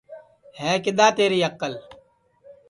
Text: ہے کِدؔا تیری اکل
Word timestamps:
ہے 0.59 0.71
کِدؔا 0.83 1.07
تیری 1.17 1.39
اکل 1.49 1.73